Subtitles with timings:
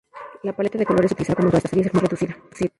[0.41, 2.35] La paleta de colores utilizada, como en toda esta serie, es muy reducida.